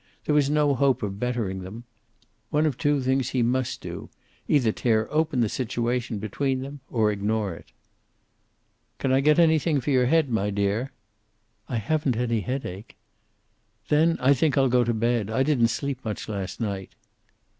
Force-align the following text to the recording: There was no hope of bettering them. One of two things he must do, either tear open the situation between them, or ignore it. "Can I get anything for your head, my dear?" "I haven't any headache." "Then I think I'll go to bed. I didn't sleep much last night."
There 0.25 0.33
was 0.33 0.49
no 0.49 0.73
hope 0.73 1.03
of 1.03 1.19
bettering 1.19 1.61
them. 1.61 1.83
One 2.49 2.65
of 2.65 2.75
two 2.75 3.03
things 3.03 3.29
he 3.29 3.43
must 3.43 3.81
do, 3.81 4.09
either 4.47 4.71
tear 4.71 5.07
open 5.13 5.41
the 5.41 5.47
situation 5.47 6.17
between 6.17 6.61
them, 6.63 6.79
or 6.89 7.11
ignore 7.11 7.53
it. 7.53 7.71
"Can 8.97 9.11
I 9.13 9.19
get 9.21 9.37
anything 9.37 9.79
for 9.79 9.91
your 9.91 10.07
head, 10.07 10.27
my 10.31 10.49
dear?" 10.49 10.91
"I 11.69 11.75
haven't 11.77 12.17
any 12.17 12.39
headache." 12.39 12.97
"Then 13.89 14.17
I 14.19 14.33
think 14.33 14.57
I'll 14.57 14.69
go 14.69 14.83
to 14.83 14.93
bed. 14.95 15.29
I 15.29 15.43
didn't 15.43 15.67
sleep 15.67 16.03
much 16.03 16.27
last 16.27 16.59
night." 16.59 16.95